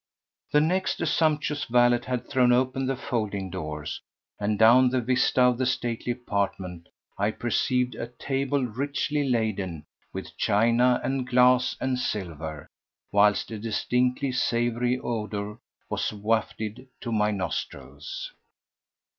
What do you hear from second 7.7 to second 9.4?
a table richly